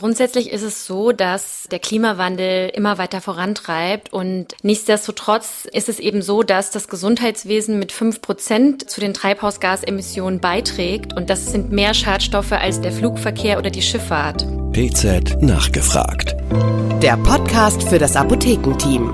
[0.00, 6.22] Grundsätzlich ist es so, dass der Klimawandel immer weiter vorantreibt und nichtsdestotrotz ist es eben
[6.22, 11.94] so, dass das Gesundheitswesen mit fünf Prozent zu den Treibhausgasemissionen beiträgt und das sind mehr
[11.94, 14.46] Schadstoffe als der Flugverkehr oder die Schifffahrt.
[14.70, 16.36] PZ nachgefragt.
[17.02, 19.12] Der Podcast für das Apothekenteam.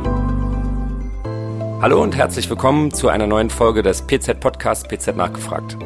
[1.81, 5.79] Hallo und herzlich willkommen zu einer neuen Folge des PZ Podcasts PZ nachgefragt.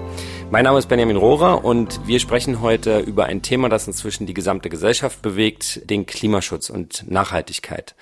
[0.50, 4.32] Mein Name ist Benjamin Rohrer und wir sprechen heute über ein Thema, das inzwischen die
[4.32, 7.94] gesamte Gesellschaft bewegt, den Klimaschutz und Nachhaltigkeit.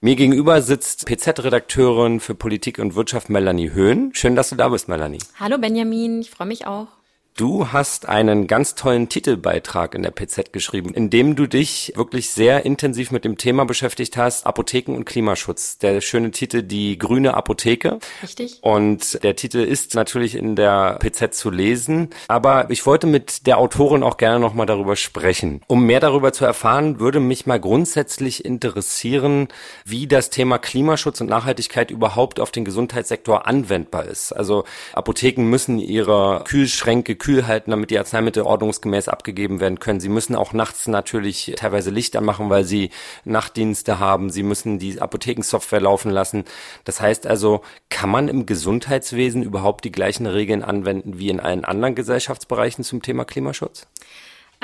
[0.00, 4.10] Mir gegenüber sitzt PZ-Redakteurin für Politik und Wirtschaft Melanie Höhn.
[4.12, 5.20] Schön, dass du da bist, Melanie.
[5.38, 6.88] Hallo Benjamin, ich freue mich auch.
[7.36, 12.30] Du hast einen ganz tollen Titelbeitrag in der PZ geschrieben, in dem du dich wirklich
[12.30, 15.78] sehr intensiv mit dem Thema beschäftigt hast, Apotheken und Klimaschutz.
[15.78, 17.98] Der schöne Titel Die grüne Apotheke.
[18.22, 18.60] Richtig.
[18.62, 23.58] Und der Titel ist natürlich in der PZ zu lesen, aber ich wollte mit der
[23.58, 25.60] Autorin auch gerne nochmal darüber sprechen.
[25.66, 29.48] Um mehr darüber zu erfahren, würde mich mal grundsätzlich interessieren,
[29.84, 34.30] wie das Thema Klimaschutz und Nachhaltigkeit überhaupt auf den Gesundheitssektor anwendbar ist.
[34.30, 39.98] Also Apotheken müssen ihre Kühlschränke kühl halten, damit die Arzneimittel ordnungsgemäß abgegeben werden können.
[39.98, 42.90] Sie müssen auch nachts natürlich teilweise Licht anmachen, weil sie
[43.24, 44.28] Nachtdienste haben.
[44.28, 46.44] Sie müssen die Apothekensoftware laufen lassen.
[46.84, 51.64] Das heißt also, kann man im Gesundheitswesen überhaupt die gleichen Regeln anwenden wie in allen
[51.64, 53.86] anderen Gesellschaftsbereichen zum Thema Klimaschutz?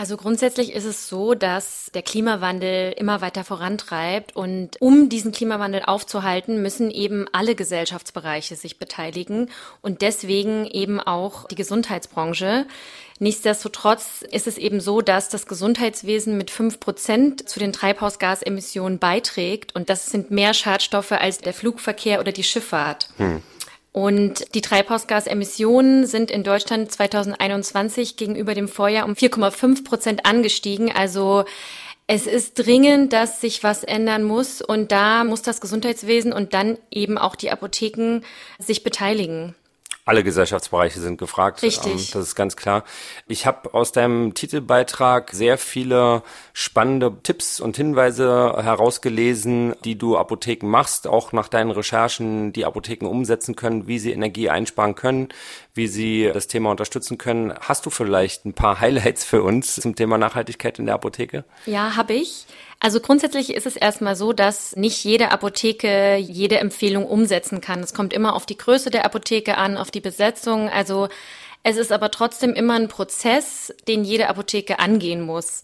[0.00, 5.82] Also grundsätzlich ist es so, dass der Klimawandel immer weiter vorantreibt und um diesen Klimawandel
[5.84, 9.50] aufzuhalten, müssen eben alle Gesellschaftsbereiche sich beteiligen
[9.82, 12.64] und deswegen eben auch die Gesundheitsbranche.
[13.18, 19.74] Nichtsdestotrotz ist es eben so, dass das Gesundheitswesen mit fünf Prozent zu den Treibhausgasemissionen beiträgt
[19.74, 23.10] und das sind mehr Schadstoffe als der Flugverkehr oder die Schifffahrt.
[23.18, 23.42] Hm.
[23.92, 30.92] Und die Treibhausgasemissionen sind in Deutschland 2021 gegenüber dem Vorjahr um 4,5 Prozent angestiegen.
[30.92, 31.44] Also
[32.06, 36.78] es ist dringend, dass sich was ändern muss und da muss das Gesundheitswesen und dann
[36.90, 38.22] eben auch die Apotheken
[38.58, 39.54] sich beteiligen
[40.10, 41.62] alle Gesellschaftsbereiche sind gefragt.
[41.62, 41.92] Richtig.
[41.92, 42.82] Ähm, das ist ganz klar.
[43.28, 50.66] Ich habe aus deinem Titelbeitrag sehr viele spannende Tipps und Hinweise herausgelesen, die du Apotheken
[50.66, 55.28] machst, auch nach deinen Recherchen, die Apotheken umsetzen können, wie sie Energie einsparen können,
[55.74, 57.54] wie sie das Thema unterstützen können.
[57.60, 61.44] Hast du vielleicht ein paar Highlights für uns zum Thema Nachhaltigkeit in der Apotheke?
[61.66, 62.46] Ja, habe ich.
[62.82, 67.80] Also grundsätzlich ist es erstmal so, dass nicht jede Apotheke jede Empfehlung umsetzen kann.
[67.80, 70.70] Es kommt immer auf die Größe der Apotheke an, auf die Besetzung.
[70.70, 71.08] Also
[71.62, 75.60] es ist aber trotzdem immer ein Prozess, den jede Apotheke angehen muss.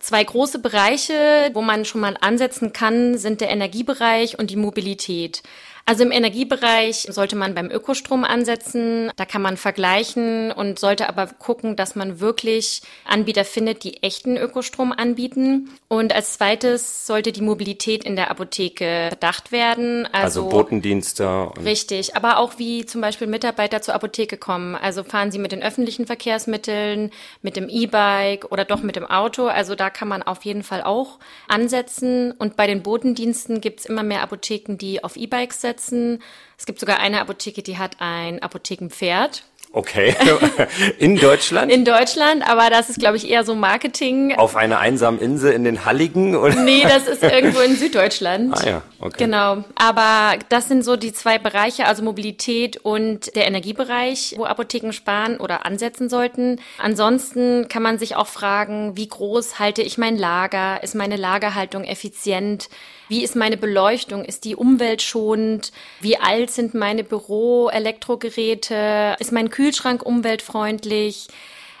[0.00, 5.44] Zwei große Bereiche, wo man schon mal ansetzen kann, sind der Energiebereich und die Mobilität.
[5.88, 9.12] Also im Energiebereich sollte man beim Ökostrom ansetzen.
[9.14, 14.36] Da kann man vergleichen und sollte aber gucken, dass man wirklich Anbieter findet, die echten
[14.36, 15.70] Ökostrom anbieten.
[15.86, 20.06] Und als zweites sollte die Mobilität in der Apotheke bedacht werden.
[20.06, 21.52] Also, also Botendienste.
[21.64, 24.74] richtig, aber auch wie zum Beispiel Mitarbeiter zur Apotheke kommen.
[24.74, 29.46] Also fahren sie mit den öffentlichen Verkehrsmitteln, mit dem E-Bike oder doch mit dem Auto.
[29.46, 32.32] Also da kann man auf jeden Fall auch ansetzen.
[32.32, 36.22] Und bei den Botendiensten gibt es immer mehr Apotheken, die auf E-Bikes setzen einsetzen.
[36.58, 39.44] Es gibt sogar eine Apotheke, die hat ein Apothekenpferd.
[39.72, 40.14] Okay.
[40.98, 41.70] In Deutschland?
[41.70, 44.34] In Deutschland, aber das ist, glaube ich, eher so Marketing.
[44.36, 46.34] Auf einer einsamen Insel in den Halligen?
[46.34, 46.54] Oder?
[46.54, 48.54] Nee, das ist irgendwo in Süddeutschland.
[48.56, 49.24] Ah ja, okay.
[49.24, 49.64] Genau.
[49.74, 55.38] Aber das sind so die zwei Bereiche, also Mobilität und der Energiebereich, wo Apotheken sparen
[55.38, 56.60] oder ansetzen sollten.
[56.78, 60.82] Ansonsten kann man sich auch fragen, wie groß halte ich mein Lager?
[60.82, 62.68] Ist meine Lagerhaltung effizient?
[63.08, 64.24] Wie ist meine Beleuchtung?
[64.24, 65.70] Ist die umweltschonend?
[66.00, 69.16] Wie alt sind meine Büro-Elektrogeräte?
[69.18, 71.28] Ist mein Kühlschrank umweltfreundlich?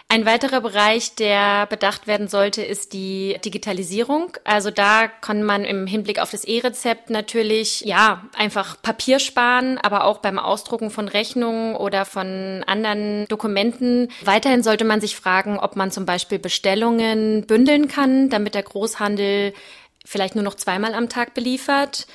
[0.08, 4.30] Ein weiterer Bereich, der bedacht werden sollte, ist die Digitalisierung.
[4.44, 10.04] Also da kann man im Hinblick auf das E-Rezept natürlich, ja, einfach Papier sparen, aber
[10.04, 14.08] auch beim Ausdrucken von Rechnungen oder von anderen Dokumenten.
[14.24, 19.54] Weiterhin sollte man sich fragen, ob man zum Beispiel Bestellungen bündeln kann, damit der Großhandel
[20.04, 22.06] vielleicht nur noch zweimal am Tag beliefert.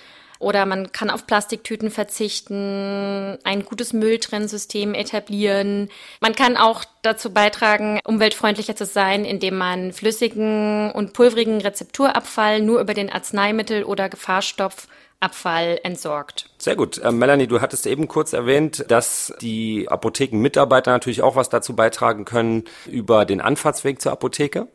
[0.42, 5.90] Oder man kann auf Plastiktüten verzichten, ein gutes Mülltrennsystem etablieren.
[6.20, 12.82] Man kann auch dazu beitragen, umweltfreundlicher zu sein, indem man flüssigen und pulverigen Rezepturabfall nur
[12.82, 16.50] über den Arzneimittel- oder Gefahrstoffabfall entsorgt.
[16.58, 17.00] Sehr gut.
[17.04, 22.26] Ähm, Melanie, du hattest eben kurz erwähnt, dass die Apothekenmitarbeiter natürlich auch was dazu beitragen
[22.26, 24.68] können über den Anfahrtsweg zur Apotheke.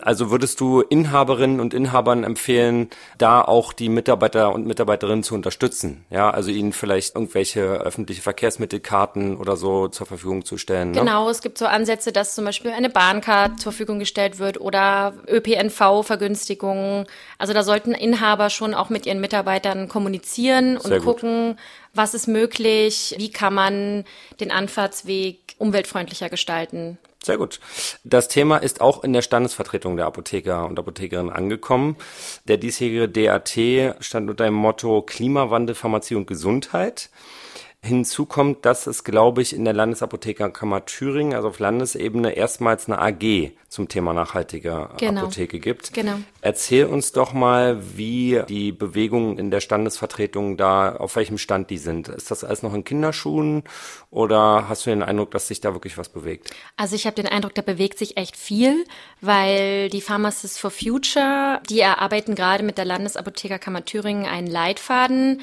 [0.00, 6.04] Also würdest du Inhaberinnen und Inhabern empfehlen, da auch die Mitarbeiter und Mitarbeiterinnen zu unterstützen?
[6.10, 10.92] Ja, also ihnen vielleicht irgendwelche öffentliche Verkehrsmittelkarten oder so zur Verfügung zu stellen.
[10.92, 11.00] Ne?
[11.00, 15.14] Genau, es gibt so Ansätze, dass zum Beispiel eine Bahncard zur Verfügung gestellt wird oder
[15.28, 17.06] ÖPNV-Vergünstigungen.
[17.38, 21.56] Also da sollten Inhaber schon auch mit ihren Mitarbeitern kommunizieren und gucken,
[21.96, 24.04] was ist möglich, wie kann man
[24.40, 26.98] den Anfahrtsweg umweltfreundlicher gestalten.
[27.24, 27.58] Sehr gut.
[28.04, 31.96] Das Thema ist auch in der Standesvertretung der Apotheker und Apothekerinnen angekommen.
[32.46, 37.10] Der diesjährige DAT stand unter dem Motto Klimawandel, Pharmazie und Gesundheit.
[37.82, 42.98] Hinzu kommt, dass es, glaube ich, in der Landesapothekerkammer Thüringen, also auf Landesebene, erstmals eine
[42.98, 45.22] AG zum Thema nachhaltige genau.
[45.22, 45.92] Apotheke gibt.
[45.92, 46.14] Genau.
[46.40, 51.78] Erzähl uns doch mal, wie die Bewegungen in der Standesvertretung da, auf welchem Stand die
[51.78, 52.08] sind.
[52.08, 53.64] Ist das alles noch in Kinderschuhen
[54.10, 56.50] oder hast du den Eindruck, dass sich da wirklich was bewegt?
[56.76, 58.84] Also ich habe den Eindruck, da bewegt sich echt viel,
[59.20, 65.40] weil die Pharmacists for Future, die erarbeiten gerade mit der Landesapothekerkammer Thüringen einen Leitfaden,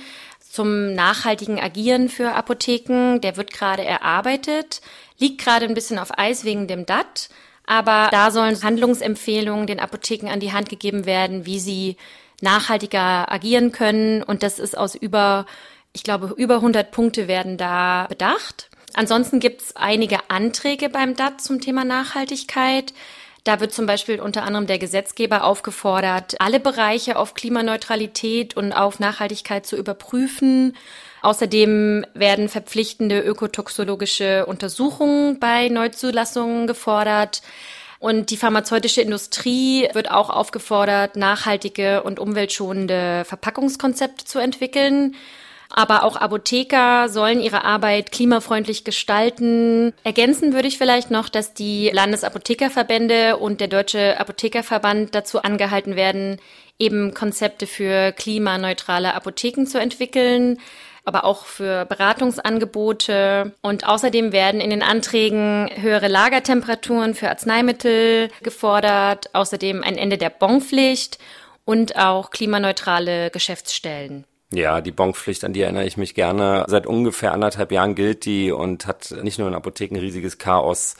[0.54, 3.20] zum nachhaltigen Agieren für Apotheken.
[3.22, 4.82] Der wird gerade erarbeitet,
[5.18, 7.30] liegt gerade ein bisschen auf Eis wegen dem DAT.
[7.66, 11.98] Aber da sollen Handlungsempfehlungen den Apotheken an die Hand gegeben werden, wie sie
[12.42, 14.22] nachhaltiger agieren können.
[14.22, 15.48] Und das ist aus über,
[15.92, 18.70] ich glaube, über 100 Punkte werden da bedacht.
[18.94, 22.94] Ansonsten gibt es einige Anträge beim DAT zum Thema Nachhaltigkeit.
[23.44, 29.00] Da wird zum Beispiel unter anderem der Gesetzgeber aufgefordert, alle Bereiche auf Klimaneutralität und auf
[29.00, 30.78] Nachhaltigkeit zu überprüfen.
[31.22, 37.42] Außerdem werden verpflichtende ökotoxologische Untersuchungen bei Neuzulassungen gefordert.
[38.00, 45.16] Und die pharmazeutische Industrie wird auch aufgefordert, nachhaltige und umweltschonende Verpackungskonzepte zu entwickeln.
[45.76, 49.94] Aber auch Apotheker sollen ihre Arbeit klimafreundlich gestalten.
[50.04, 56.38] Ergänzen würde ich vielleicht noch, dass die Landesapothekerverbände und der Deutsche Apothekerverband dazu angehalten werden,
[56.78, 60.60] eben Konzepte für klimaneutrale Apotheken zu entwickeln
[61.06, 63.54] aber auch für Beratungsangebote.
[63.62, 70.30] Und außerdem werden in den Anträgen höhere Lagertemperaturen für Arzneimittel gefordert, außerdem ein Ende der
[70.30, 71.18] Bonpflicht
[71.66, 74.26] und auch klimaneutrale Geschäftsstellen.
[74.54, 76.66] Ja, die Bonpflicht, an die erinnere ich mich gerne.
[76.68, 80.96] Seit ungefähr anderthalb Jahren gilt die und hat nicht nur in Apotheken riesiges Chaos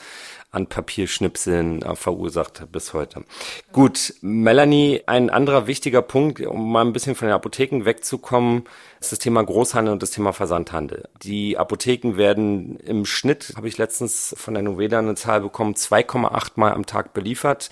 [0.54, 3.24] an Papierschnipseln äh, verursacht bis heute.
[3.72, 8.66] Gut, Melanie, ein anderer wichtiger Punkt, um mal ein bisschen von den Apotheken wegzukommen,
[9.02, 11.10] ist das Thema Großhandel und das Thema Versandhandel.
[11.24, 16.52] Die Apotheken werden im Schnitt, habe ich letztens von der Noveda eine Zahl bekommen, 2,8
[16.56, 17.72] Mal am Tag beliefert.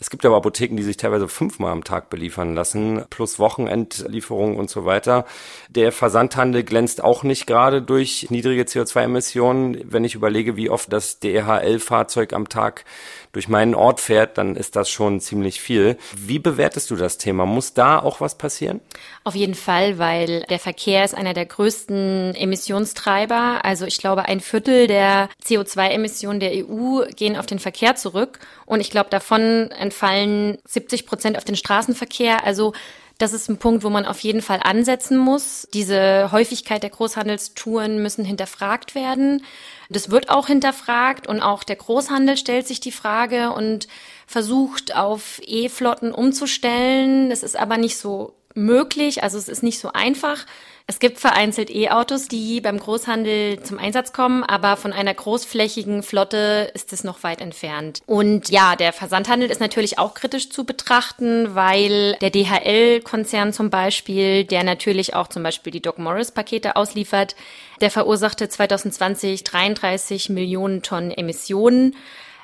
[0.00, 4.70] Es gibt aber Apotheken, die sich teilweise fünfmal am Tag beliefern lassen, plus Wochenendlieferungen und
[4.70, 5.24] so weiter.
[5.70, 9.80] Der Versandhandel glänzt auch nicht gerade durch niedrige CO2-Emissionen.
[9.84, 12.84] Wenn ich überlege, wie oft das DHL-Fahrzeug am Tag
[13.32, 15.98] durch meinen Ort fährt, dann ist das schon ziemlich viel.
[16.16, 17.44] Wie bewertest du das Thema?
[17.44, 18.80] Muss da auch was passieren?
[19.24, 23.64] Auf jeden Fall, weil der Verkehr ist einer der größten Emissionstreiber.
[23.64, 28.38] Also ich glaube, ein Viertel der CO2-Emissionen der EU gehen auf den Verkehr zurück.
[28.64, 32.44] Und ich glaube, davon entfallen 70 Prozent auf den Straßenverkehr.
[32.44, 32.72] Also
[33.18, 35.66] das ist ein Punkt, wo man auf jeden Fall ansetzen muss.
[35.74, 39.44] Diese Häufigkeit der Großhandelstouren müssen hinterfragt werden.
[39.90, 43.88] Das wird auch hinterfragt und auch der Großhandel stellt sich die Frage und
[44.28, 47.30] versucht auf E-Flotten umzustellen.
[47.30, 50.44] Das ist aber nicht so möglich, also es ist nicht so einfach.
[50.90, 56.70] Es gibt vereinzelt E-Autos, die beim Großhandel zum Einsatz kommen, aber von einer großflächigen Flotte
[56.72, 58.00] ist es noch weit entfernt.
[58.06, 64.44] Und ja, der Versandhandel ist natürlich auch kritisch zu betrachten, weil der DHL-Konzern zum Beispiel,
[64.44, 67.36] der natürlich auch zum Beispiel die Doc Morris-Pakete ausliefert,
[67.82, 71.96] der verursachte 2020 33 Millionen Tonnen Emissionen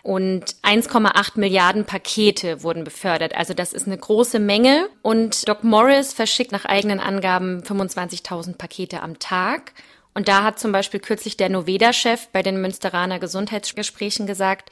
[0.04, 3.34] und 1,8 Milliarden Pakete wurden befördert.
[3.34, 4.87] Also das ist eine große Menge.
[5.00, 9.73] Und Doc Morris verschickt nach eigenen Angaben 25.000 Pakete am Tag.
[10.12, 14.68] Und da hat zum Beispiel kürzlich der Noveda-Chef bei den Münsteraner Gesundheitsgesprächen gesagt,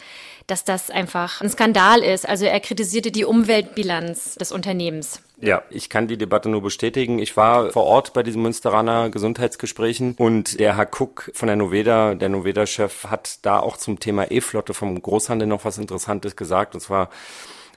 [0.46, 2.28] dass das einfach ein Skandal ist.
[2.28, 5.22] Also er kritisierte die Umweltbilanz des Unternehmens.
[5.42, 7.18] Ja, ich kann die Debatte nur bestätigen.
[7.18, 12.14] Ich war vor Ort bei diesen Münsteraner Gesundheitsgesprächen und der Herr Cook von der Noveda,
[12.14, 16.74] der Noveda-Chef, hat da auch zum Thema E-Flotte vom Großhandel noch was Interessantes gesagt.
[16.74, 17.10] Und zwar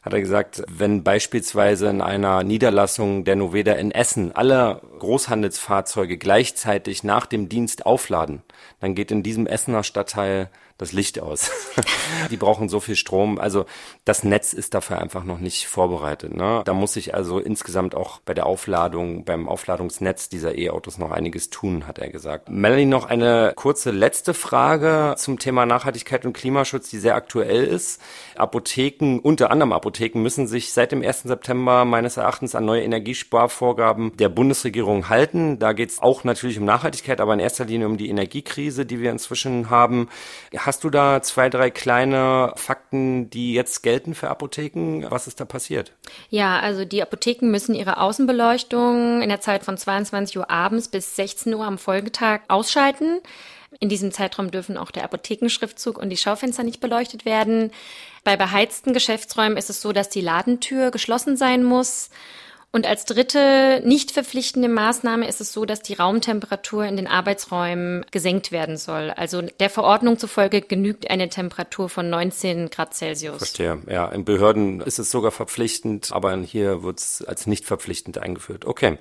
[0.04, 7.04] hat er gesagt, wenn beispielsweise in einer Niederlassung der Noveda in Essen alle Großhandelsfahrzeuge gleichzeitig
[7.04, 8.44] nach dem Dienst aufladen,
[8.80, 11.52] dann geht in diesem Essener Stadtteil das Licht aus.
[12.32, 13.40] die brauchen so viel Strom.
[13.40, 13.66] Also
[14.04, 16.36] das Netz ist dafür einfach noch nicht vorbereitet.
[16.36, 16.64] Ne?
[16.66, 21.50] Da muss sich also insgesamt auch bei der Aufladung, beim Aufladungsnetz dieser E-Autos noch einiges
[21.50, 22.50] tun, hat er gesagt.
[22.50, 28.02] Melanie, noch eine kurze letzte Frage zum Thema Nachhaltigkeit und Klimaschutz, die sehr aktuell ist.
[28.36, 31.24] Apotheken, unter anderem Apotheken, müssen sich seit dem 1.
[31.24, 35.58] September meines Erachtens an neue Energiesparvorgaben der Bundesregierung halten.
[35.58, 39.00] Da geht es auch natürlich um Nachhaltigkeit, aber in erster Linie um die Energiekrise, die
[39.00, 40.10] wir inzwischen haben.
[40.66, 45.06] Hast du da zwei, drei kleine Fakten, die jetzt gelten für Apotheken?
[45.10, 45.92] Was ist da passiert?
[46.32, 51.16] Ja, also die Apotheken müssen ihre Außenbeleuchtung in der Zeit von 22 Uhr abends bis
[51.16, 53.20] 16 Uhr am Folgetag ausschalten.
[53.80, 57.72] In diesem Zeitraum dürfen auch der Apothekenschriftzug und die Schaufenster nicht beleuchtet werden.
[58.24, 62.10] Bei beheizten Geschäftsräumen ist es so, dass die Ladentür geschlossen sein muss.
[62.76, 68.06] Und als dritte nicht verpflichtende Maßnahme ist es so, dass die Raumtemperatur in den Arbeitsräumen
[68.12, 69.12] gesenkt werden soll.
[69.12, 73.38] Also der Verordnung zufolge genügt eine Temperatur von 19 Grad Celsius.
[73.38, 73.82] Verstehe.
[73.90, 78.66] Ja, in Behörden ist es sogar verpflichtend, aber hier wird es als nicht verpflichtend eingeführt.
[78.66, 78.98] Okay.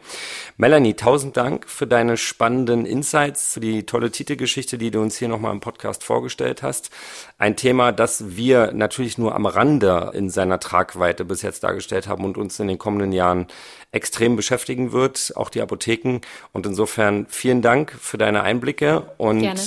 [0.57, 5.27] Melanie, tausend Dank für deine spannenden Insights, für die tolle Titelgeschichte, die du uns hier
[5.27, 6.91] nochmal im Podcast vorgestellt hast.
[7.39, 12.25] Ein Thema, das wir natürlich nur am Rande in seiner Tragweite bis jetzt dargestellt haben
[12.25, 13.49] und uns in den kommenden Jahren
[13.93, 16.21] extrem beschäftigen wird, auch die Apotheken.
[16.53, 19.61] Und insofern vielen Dank für deine Einblicke und Gerne.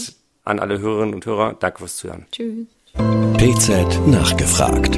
[0.44, 2.26] an alle Hörerinnen und Hörer, danke fürs Zuhören.
[2.32, 2.68] Tschüss.
[3.38, 4.98] PZ nachgefragt.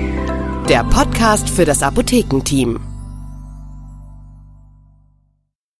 [0.69, 2.98] Der Podcast für das Apothekenteam.